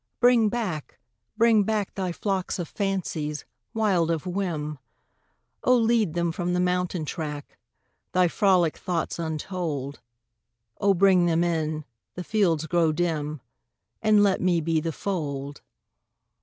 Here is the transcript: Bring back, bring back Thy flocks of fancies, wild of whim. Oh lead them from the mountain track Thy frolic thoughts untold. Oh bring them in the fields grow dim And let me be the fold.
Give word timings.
Bring 0.19 0.49
back, 0.49 0.97
bring 1.37 1.61
back 1.63 1.93
Thy 1.93 2.11
flocks 2.11 2.57
of 2.57 2.67
fancies, 2.67 3.45
wild 3.71 4.09
of 4.09 4.25
whim. 4.25 4.79
Oh 5.63 5.77
lead 5.77 6.15
them 6.15 6.31
from 6.31 6.53
the 6.53 6.59
mountain 6.59 7.05
track 7.05 7.55
Thy 8.11 8.27
frolic 8.27 8.77
thoughts 8.77 9.19
untold. 9.19 9.99
Oh 10.79 10.95
bring 10.95 11.27
them 11.27 11.43
in 11.43 11.85
the 12.15 12.23
fields 12.23 12.65
grow 12.65 12.91
dim 12.91 13.41
And 14.01 14.23
let 14.23 14.41
me 14.41 14.59
be 14.59 14.81
the 14.81 14.91
fold. 14.91 15.61